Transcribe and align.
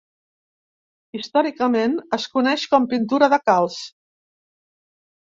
Històricament, 1.19 1.93
es 2.17 2.25
coneix 2.37 2.63
com 2.71 2.87
pintura 2.95 3.29
de 3.35 3.39
calç. 3.51 3.77